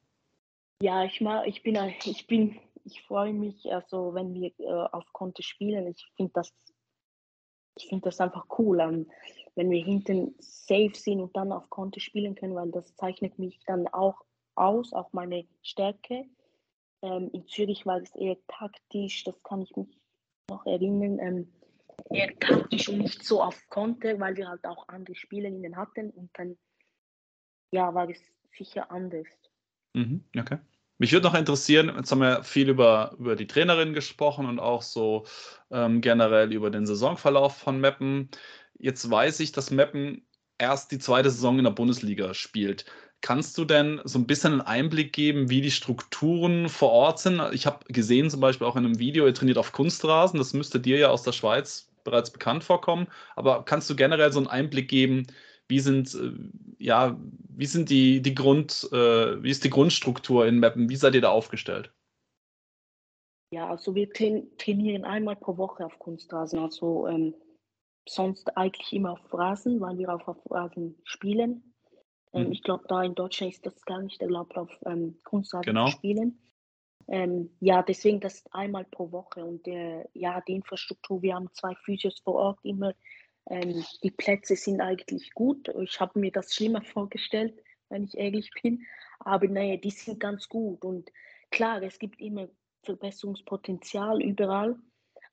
[0.81, 5.05] Ja, ich mag, ich bin, ich bin, ich freue mich, also wenn wir äh, auf
[5.13, 5.85] Konter spielen.
[5.87, 6.51] Ich finde das,
[7.77, 9.11] ich finde das einfach cool, ähm,
[9.55, 13.59] wenn wir hinten safe sind und dann auf Konter spielen können, weil das zeichnet mich
[13.67, 14.23] dann auch
[14.55, 16.25] aus, auch meine Stärke.
[17.03, 19.99] Ähm, in Zürich war es eher taktisch, das kann ich mich
[20.49, 21.19] noch erinnern.
[21.19, 21.53] Ähm,
[22.09, 26.29] eher taktisch und nicht so auf Konter, weil wir halt auch andere Spielerinnen hatten und
[26.33, 26.57] dann
[27.71, 28.19] ja, war es
[28.57, 29.27] sicher anders.
[29.93, 30.59] Mhm, okay.
[30.97, 34.83] Mich würde noch interessieren, jetzt haben wir viel über, über die Trainerin gesprochen und auch
[34.83, 35.25] so
[35.71, 38.29] ähm, generell über den Saisonverlauf von Meppen.
[38.77, 40.27] Jetzt weiß ich, dass Meppen
[40.59, 42.85] erst die zweite Saison in der Bundesliga spielt.
[43.21, 47.41] Kannst du denn so ein bisschen einen Einblick geben, wie die Strukturen vor Ort sind?
[47.51, 50.37] Ich habe gesehen, zum Beispiel auch in einem Video, ihr trainiert auf Kunstrasen.
[50.37, 53.07] Das müsste dir ja aus der Schweiz bereits bekannt vorkommen.
[53.35, 55.27] Aber kannst du generell so einen Einblick geben,
[55.71, 56.33] wie sind, äh,
[56.77, 57.17] ja,
[57.49, 60.89] wie sind die, die Grund, äh, wie ist die Grundstruktur in Mappen?
[60.89, 61.91] Wie seid ihr da aufgestellt?
[63.53, 67.33] Ja, also wir trainieren einmal pro Woche auf Kunstrasen, also ähm,
[68.07, 71.73] sonst eigentlich immer auf Rasen, weil wir auch auf Rasen spielen.
[72.33, 72.51] Ähm, mhm.
[72.51, 75.85] Ich glaube, da in Deutschland ist das gar nicht erlaubt, auf ähm, Kunstrasen genau.
[75.85, 76.37] zu spielen.
[77.07, 81.75] Ähm, ja, deswegen das einmal pro Woche und äh, ja, die Infrastruktur, wir haben zwei
[81.75, 82.93] Physios vor Ort immer
[83.49, 85.69] ähm, die Plätze sind eigentlich gut.
[85.81, 88.85] Ich habe mir das schlimmer vorgestellt, wenn ich ehrlich bin.
[89.19, 90.83] Aber naja, die sind ganz gut.
[90.83, 91.11] Und
[91.49, 92.47] klar, es gibt immer
[92.83, 94.75] Verbesserungspotenzial überall,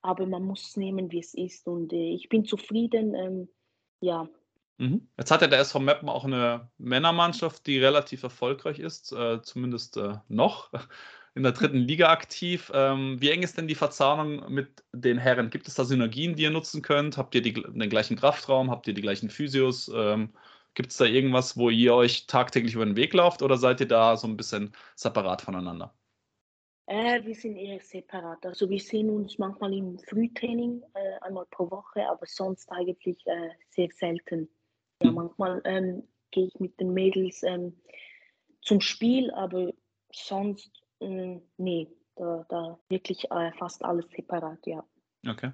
[0.02, 1.66] aber man muss es nehmen, wie es ist.
[1.66, 3.14] Und äh, ich bin zufrieden.
[3.14, 3.48] Ähm,
[4.00, 4.28] ja.
[4.78, 5.08] Mhm.
[5.16, 9.96] Jetzt hat ja der SV Meppen auch eine Männermannschaft, die relativ erfolgreich ist, äh, zumindest
[9.96, 10.70] äh, noch
[11.38, 12.70] in der dritten Liga aktiv.
[12.74, 15.50] Ähm, wie eng ist denn die Verzahnung mit den Herren?
[15.50, 17.16] Gibt es da Synergien, die ihr nutzen könnt?
[17.16, 18.70] Habt ihr die, den gleichen Kraftraum?
[18.70, 19.90] Habt ihr die gleichen Physios?
[19.94, 20.30] Ähm,
[20.74, 23.88] Gibt es da irgendwas, wo ihr euch tagtäglich über den Weg lauft oder seid ihr
[23.88, 25.94] da so ein bisschen separat voneinander?
[26.86, 28.44] Äh, wir sind eher separat.
[28.44, 33.50] Also wir sehen uns manchmal im Frühtraining äh, einmal pro Woche, aber sonst eigentlich äh,
[33.70, 34.48] sehr selten.
[35.02, 35.14] Ja, hm.
[35.14, 37.76] manchmal ähm, gehe ich mit den Mädels ähm,
[38.62, 39.72] zum Spiel, aber
[40.12, 44.84] sonst äh, nee, da, da wirklich äh, fast alles separat, ja.
[45.26, 45.52] Okay.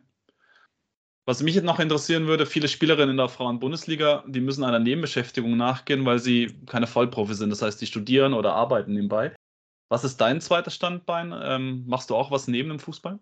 [1.26, 5.56] Was mich jetzt noch interessieren würde, viele Spielerinnen in der Frauen-Bundesliga, die müssen einer Nebenbeschäftigung
[5.56, 7.48] nachgehen, weil sie keine Vollprofi sind.
[7.48, 9.34] Das heißt, die studieren oder arbeiten nebenbei.
[9.88, 11.32] Was ist dein zweites Standbein?
[11.34, 13.18] Ähm, machst du auch was neben dem Fußball?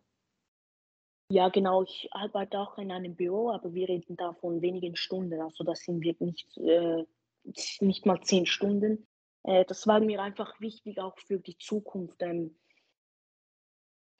[1.30, 1.84] Ja, genau.
[1.84, 5.40] Ich arbeite auch in einem Büro, aber wir reden da von wenigen Stunden.
[5.40, 7.04] Also das sind wir nicht, äh,
[7.80, 9.06] nicht mal zehn Stunden.
[9.44, 12.20] Äh, das war mir einfach wichtig, auch für die Zukunft.
[12.22, 12.56] Ähm,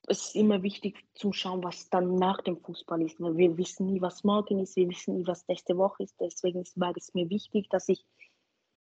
[0.07, 3.19] es ist immer wichtig zu schauen, was dann nach dem Fußball ist.
[3.19, 6.19] Wir wissen nie, was morgen ist, wir wissen nie, was nächste Woche ist.
[6.19, 8.05] Deswegen war es mir wichtig, dass ich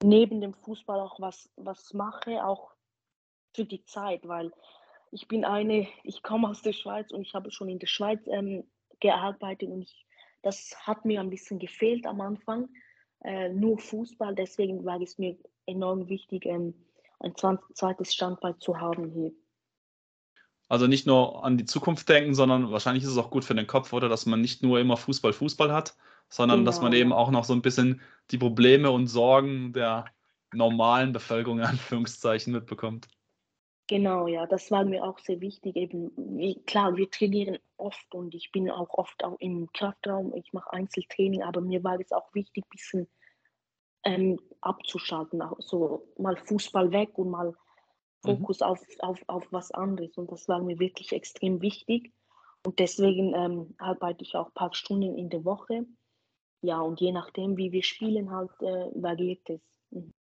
[0.02, 2.70] neben dem Fußball auch was, was mache, auch
[3.54, 4.52] für die Zeit, weil
[5.10, 8.20] ich bin eine, ich komme aus der Schweiz und ich habe schon in der Schweiz
[8.26, 8.70] ähm,
[9.00, 10.06] gearbeitet und ich,
[10.42, 12.68] das hat mir ein bisschen gefehlt am Anfang,
[13.24, 16.74] äh, nur Fußball, deswegen war es mir enorm wichtig, ähm,
[17.20, 19.32] ein zweites Standbein zu haben hier.
[20.68, 23.66] Also nicht nur an die Zukunft denken, sondern wahrscheinlich ist es auch gut für den
[23.66, 25.96] Kopf, oder dass man nicht nur immer Fußball, Fußball hat,
[26.28, 28.00] sondern genau, dass man eben auch noch so ein bisschen
[28.30, 30.06] die Probleme und Sorgen der
[30.52, 33.08] normalen Bevölkerung in Anführungszeichen mitbekommt.
[33.88, 35.76] Genau, ja, das war mir auch sehr wichtig.
[35.76, 40.52] Eben, wie, klar, wir trainieren oft und ich bin auch oft auch im Kraftraum, ich
[40.52, 43.08] mache Einzeltraining, aber mir war es auch wichtig, ein bisschen
[44.06, 47.56] ähm, abzuschalten, so mal Fußball weg und mal mhm.
[48.38, 48.66] Fokus mhm.
[48.66, 50.16] auf, auf, auf was anderes.
[50.16, 52.12] Und das war mir wirklich extrem wichtig.
[52.64, 55.86] Und deswegen ähm, arbeite ich auch ein paar Stunden in der Woche.
[56.62, 59.60] ja, und je nachdem, wie wir spielen, halt äh, variiert es.
[59.90, 60.12] Mhm.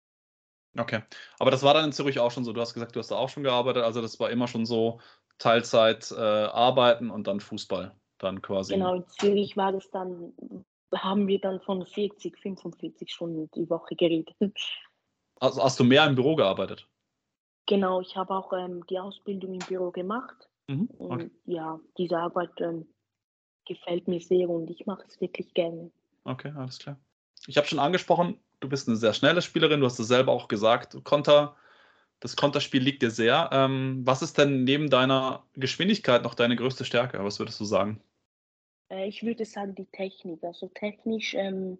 [0.77, 1.01] Okay.
[1.39, 2.53] Aber das war dann in Zürich auch schon so.
[2.53, 3.83] Du hast gesagt, du hast da auch schon gearbeitet.
[3.83, 4.99] Also das war immer schon so
[5.37, 8.73] Teilzeit äh, arbeiten und dann Fußball dann quasi.
[8.73, 10.33] Genau, in Zürich war das dann,
[10.93, 14.35] haben wir dann von 40, 45 Stunden die Woche geredet.
[15.39, 16.87] Also hast du mehr im Büro gearbeitet?
[17.67, 20.49] Genau, ich habe auch ähm, die Ausbildung im Büro gemacht.
[20.67, 20.85] Mhm.
[20.97, 21.31] Und Okay.
[21.45, 22.87] ja, diese Arbeit ähm,
[23.65, 25.91] gefällt mir sehr und ich mache es wirklich gerne.
[26.23, 26.99] okay, alles klar.
[27.47, 29.79] Ich habe schon angesprochen, du bist eine sehr schnelle Spielerin.
[29.81, 30.97] Du hast es selber auch gesagt.
[31.03, 31.55] Konter,
[32.19, 33.49] das Konterspiel liegt dir sehr.
[33.51, 37.23] Ähm, was ist denn neben deiner Geschwindigkeit noch deine größte Stärke?
[37.23, 38.01] Was würdest du sagen?
[38.89, 40.43] Äh, ich würde sagen, die Technik.
[40.43, 41.77] Also technisch ähm,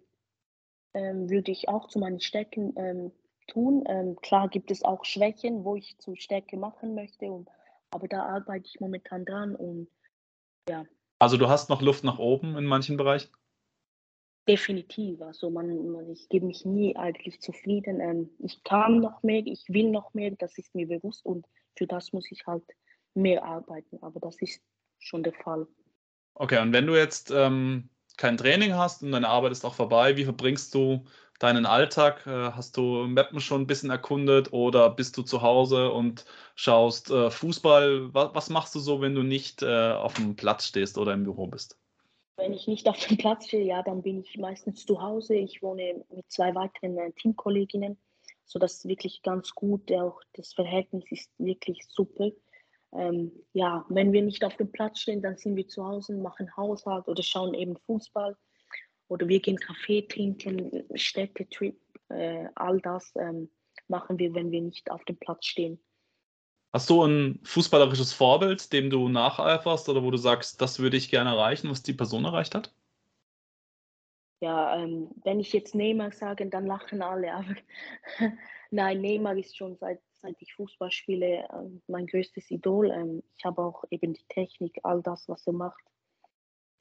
[0.94, 3.12] ähm, würde ich auch zu meinen Stärken ähm,
[3.48, 3.84] tun.
[3.86, 7.48] Ähm, klar gibt es auch Schwächen, wo ich zu Stärke machen möchte, und,
[7.90, 9.88] aber da arbeite ich momentan dran und
[11.18, 13.30] Also du hast noch Luft nach oben in manchen Bereichen?
[14.48, 15.20] definitiv.
[15.22, 18.00] Also man, man ich gebe mich nie eigentlich zufrieden.
[18.00, 21.86] Ähm, ich kann noch mehr, ich will noch mehr, das ist mir bewusst und für
[21.86, 22.64] das muss ich halt
[23.14, 23.98] mehr arbeiten.
[24.02, 24.62] Aber das ist
[24.98, 25.66] schon der Fall.
[26.38, 30.18] Okay, und wenn du jetzt ähm, kein Training hast und deine Arbeit ist auch vorbei,
[30.18, 31.04] wie verbringst du
[31.38, 32.26] deinen Alltag?
[32.26, 37.10] Äh, hast du Mappen schon ein bisschen erkundet oder bist du zu Hause und schaust
[37.10, 38.12] äh, Fußball?
[38.12, 41.24] Was, was machst du so, wenn du nicht äh, auf dem Platz stehst oder im
[41.24, 41.78] Büro bist?
[42.36, 45.36] Wenn ich nicht auf dem Platz stehe, ja, dann bin ich meistens zu Hause.
[45.36, 47.96] Ich wohne mit zwei weiteren äh, Teamkolleginnen,
[48.44, 49.90] so das ist wirklich ganz gut.
[49.90, 52.30] Auch das Verhältnis ist wirklich super.
[52.92, 56.56] Ähm, ja, wenn wir nicht auf dem Platz stehen, dann sind wir zu Hause, machen
[56.56, 58.36] Haushalt oder schauen eben Fußball
[59.08, 63.50] oder wir gehen Kaffee trinken, Städtetrip, äh, all das ähm,
[63.88, 65.78] machen wir, wenn wir nicht auf dem Platz stehen.
[66.72, 71.10] Hast du ein fußballerisches Vorbild, dem du nacheiferst oder wo du sagst, das würde ich
[71.10, 72.74] gerne erreichen, was die Person erreicht hat?
[74.40, 77.32] Ja, ähm, wenn ich jetzt Neymar sage, dann lachen alle.
[77.32, 77.54] Aber
[78.70, 82.90] nein, Neymar ist schon seit, seit ich Fußball spiele ähm, mein größtes Idol.
[82.90, 85.84] Ähm, ich habe auch eben die Technik, all das, was er macht,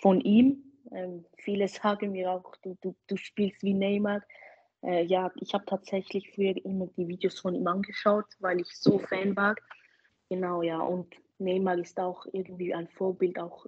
[0.01, 0.63] von ihm.
[0.91, 4.21] Ähm, viele sagen mir auch, du, du, du spielst wie Neymar.
[4.81, 8.99] Äh, ja, ich habe tatsächlich früher immer die Videos von ihm angeschaut, weil ich so
[8.99, 9.55] Fan war.
[10.29, 10.79] Genau, ja.
[10.79, 13.65] Und Neymar ist auch irgendwie ein Vorbild, auch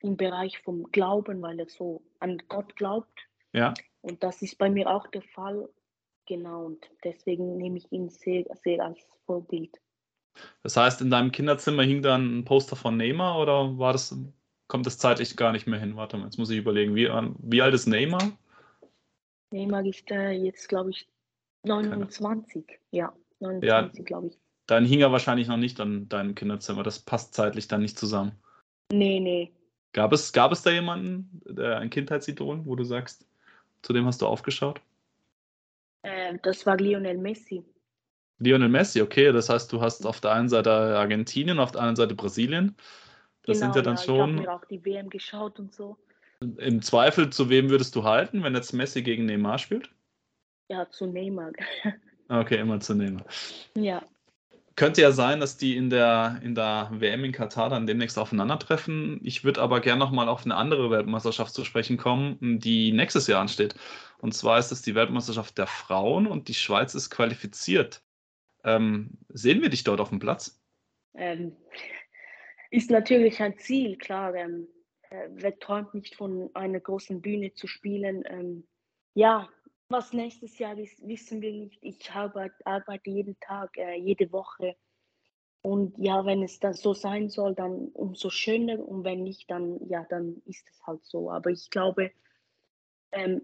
[0.00, 3.26] im Bereich vom Glauben, weil er so an Gott glaubt.
[3.52, 3.72] Ja.
[4.02, 5.68] Und das ist bei mir auch der Fall.
[6.26, 9.78] Genau, und deswegen nehme ich ihn sehr, sehr als Vorbild.
[10.62, 14.16] Das heißt, in deinem Kinderzimmer hing dann ein Poster von Neymar oder war das,
[14.68, 15.96] kommt das zeitlich gar nicht mehr hin?
[15.96, 17.08] Warte mal, jetzt muss ich überlegen, wie,
[17.38, 18.32] wie alt ist Neymar?
[19.50, 21.08] Neymar ist äh, jetzt, glaube ich,
[21.64, 22.64] 29.
[22.90, 24.38] Ja, 29, glaube ich.
[24.66, 26.82] Dann hing er wahrscheinlich noch nicht an deinem Kinderzimmer.
[26.82, 28.32] Das passt zeitlich dann nicht zusammen.
[28.90, 29.52] Nee, nee.
[29.92, 33.26] Gab es, gab es da jemanden, der ein Kindheitsidol, wo du sagst,
[33.82, 34.80] zu dem hast du aufgeschaut?
[36.04, 37.64] Äh, das war Lionel Messi.
[38.38, 39.32] Lionel Messi, okay.
[39.32, 42.76] Das heißt, du hast auf der einen Seite Argentinien, auf der anderen Seite Brasilien.
[43.42, 44.20] Das genau, sind ja dann ja, Ich schon.
[44.20, 45.96] habe mir auch die WM geschaut und so.
[46.40, 49.90] Im Zweifel, zu wem würdest du halten, wenn jetzt Messi gegen Neymar spielt?
[50.68, 51.52] Ja, zu Neymar.
[52.30, 53.26] Okay, immer zu Neymar.
[53.76, 54.02] ja.
[54.76, 59.20] Könnte ja sein, dass die in der, in der WM in Katar dann demnächst aufeinandertreffen.
[59.22, 63.40] Ich würde aber gerne nochmal auf eine andere Weltmeisterschaft zu sprechen kommen, die nächstes Jahr
[63.40, 63.76] ansteht.
[64.18, 68.02] Und zwar ist es die Weltmeisterschaft der Frauen und die Schweiz ist qualifiziert.
[68.64, 70.60] Ähm, sehen wir dich dort auf dem Platz?
[71.14, 71.54] Ähm,
[72.70, 74.34] ist natürlich ein Ziel, klar.
[74.34, 74.66] Ähm,
[75.10, 78.24] äh, wer träumt nicht von einer großen Bühne zu spielen?
[78.26, 78.66] Ähm,
[79.14, 79.48] ja,
[79.88, 81.78] was nächstes Jahr ist, wissen wir nicht.
[81.82, 84.76] Ich arbeite, jeden Tag, äh, jede Woche.
[85.62, 88.78] Und ja, wenn es dann so sein soll, dann umso schöner.
[88.78, 91.30] Und wenn nicht, dann ja, dann ist es halt so.
[91.30, 92.12] Aber ich glaube,
[93.12, 93.42] ähm,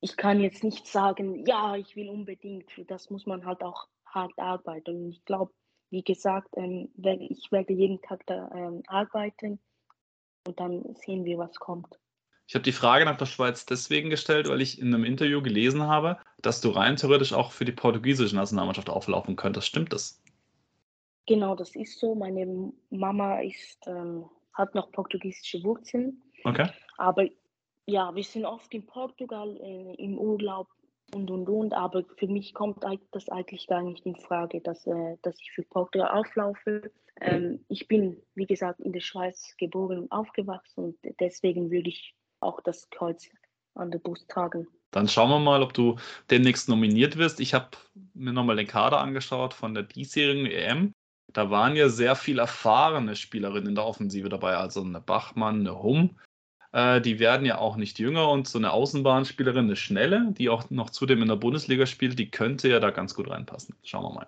[0.00, 2.70] ich kann jetzt nicht sagen, ja, ich will unbedingt.
[2.88, 5.04] Das muss man halt auch hart arbeiten.
[5.04, 5.52] Und ich glaube,
[5.90, 9.58] wie gesagt, ähm, ich werde jeden Tag da ähm, arbeiten
[10.46, 11.98] und dann sehen wir, was kommt.
[12.46, 15.84] Ich habe die Frage nach der Schweiz deswegen gestellt, weil ich in einem Interview gelesen
[15.84, 19.66] habe, dass du rein theoretisch auch für die portugiesische Nationalmannschaft auflaufen könntest.
[19.66, 20.22] Stimmt das?
[21.26, 22.14] Genau, das ist so.
[22.14, 26.22] Meine Mama ist, ähm, hat noch portugiesische Wurzeln.
[26.44, 26.68] Okay.
[26.98, 27.26] Aber
[27.86, 30.68] ja, wir sind oft in Portugal äh, im Urlaub
[31.14, 31.72] und und und.
[31.72, 35.62] Aber für mich kommt das eigentlich gar nicht in Frage, dass, äh, dass ich für
[35.62, 36.90] Portugal auflaufe.
[37.22, 42.14] Ähm, ich bin, wie gesagt, in der Schweiz geboren und aufgewachsen und deswegen würde ich
[42.40, 43.28] auch das Kreuz
[43.74, 44.66] an der Brust tragen.
[44.90, 45.96] Dann schauen wir mal, ob du
[46.30, 47.40] demnächst nominiert wirst.
[47.40, 47.70] Ich habe
[48.14, 50.92] mir nochmal den Kader angeschaut von der diesjährigen EM.
[51.32, 55.82] Da waren ja sehr viel erfahrene Spielerinnen in der Offensive dabei, also eine Bachmann, eine
[55.82, 56.16] Hum.
[56.70, 60.70] Äh, die werden ja auch nicht jünger und so eine Außenbahnspielerin, eine schnelle, die auch
[60.70, 63.74] noch zudem in der Bundesliga spielt, die könnte ja da ganz gut reinpassen.
[63.82, 64.26] Schauen wir mal.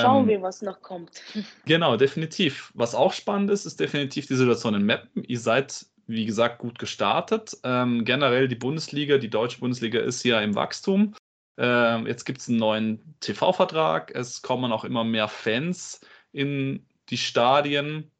[0.00, 1.22] Schauen ähm, wir, was noch kommt.
[1.66, 2.72] Genau, definitiv.
[2.74, 5.24] Was auch spannend ist, ist definitiv die Situation in Meppen.
[5.24, 7.56] Ihr seid, wie gesagt, gut gestartet.
[7.64, 11.14] Ähm, generell die Bundesliga, die deutsche Bundesliga ist ja im Wachstum.
[11.58, 14.14] Ähm, jetzt gibt es einen neuen TV-Vertrag.
[14.14, 16.00] Es kommen auch immer mehr Fans
[16.32, 18.10] in die Stadien.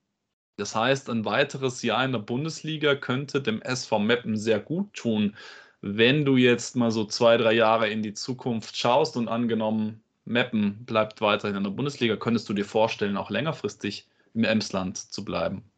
[0.57, 5.37] Das heißt, ein weiteres Jahr in der Bundesliga könnte dem SV Meppen sehr gut tun,
[5.83, 10.85] wenn du jetzt mal so zwei, drei Jahre in die Zukunft schaust und angenommen, Meppen
[10.85, 15.72] bleibt weiterhin in der Bundesliga, könntest du dir vorstellen, auch längerfristig im Emsland zu bleiben?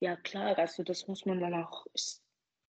[0.00, 1.86] Ja, klar, also das muss man dann auch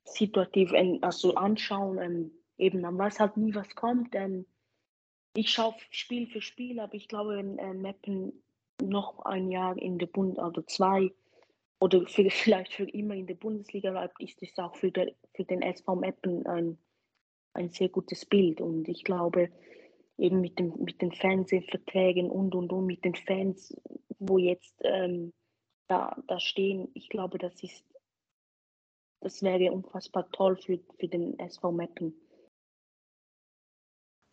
[0.04, 1.98] situativ also anschauen.
[1.98, 4.14] Ähm, eben, man weiß halt nie, was kommt.
[4.14, 4.46] Ähm,
[5.34, 8.42] ich schaue Spiel für Spiel, aber ich glaube, wenn äh, Meppen
[8.82, 11.12] noch ein Jahr in der Bund oder zwei
[11.80, 15.44] oder für, vielleicht für immer in der Bundesliga bleibt, ist es auch für, der, für
[15.44, 16.78] den SV Meppen ein,
[17.54, 18.60] ein sehr gutes Bild.
[18.60, 19.50] Und ich glaube,
[20.16, 23.76] eben mit, dem, mit den Fernsehverträgen und und und mit den Fans,
[24.18, 25.32] wo jetzt ähm,
[25.88, 27.84] da, da stehen, ich glaube, das ist
[29.20, 32.14] das wäre unfassbar toll für, für den SV Meppen.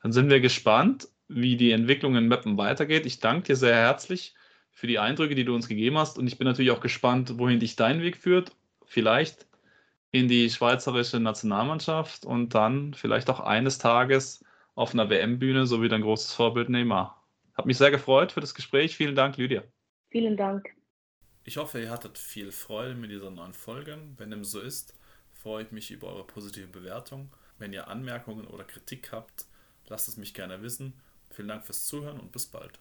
[0.01, 3.05] Dann sind wir gespannt, wie die Entwicklung in Meppen weitergeht.
[3.05, 4.35] Ich danke dir sehr herzlich
[4.71, 6.17] für die Eindrücke, die du uns gegeben hast.
[6.17, 8.55] Und ich bin natürlich auch gespannt, wohin dich dein Weg führt.
[8.85, 9.47] Vielleicht
[10.11, 15.89] in die schweizerische Nationalmannschaft und dann vielleicht auch eines Tages auf einer WM-Bühne, so wie
[15.89, 17.23] dein großes Vorbild Neymar.
[17.55, 18.95] Hat mich sehr gefreut für das Gespräch.
[18.95, 19.63] Vielen Dank, Lydia.
[20.09, 20.69] Vielen Dank.
[21.45, 23.99] Ich hoffe, ihr hattet viel Freude mit dieser neuen Folge.
[24.15, 24.93] Wenn dem so ist,
[25.33, 27.29] freue ich mich über eure positive Bewertung.
[27.59, 29.45] Wenn ihr Anmerkungen oder Kritik habt,
[29.87, 30.93] lasst es mich gerne wissen.
[31.31, 32.79] Vielen Dank fürs Zuhören und bis bald.